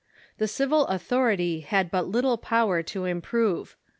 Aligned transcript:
The 0.39 0.47
civil 0.47 0.87
authority 0.87 1.59
had 1.59 1.91
but 1.91 2.07
little 2.07 2.35
power 2.39 2.81
to 2.81 3.05
improve. 3.05 3.77